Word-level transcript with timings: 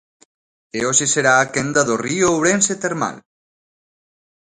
E 0.77 0.79
hoxe 0.87 1.05
será 1.13 1.33
a 1.39 1.49
quenda 1.53 1.81
do 1.89 1.95
Río 2.05 2.25
Ourense 2.35 2.73
termal. 2.85 3.15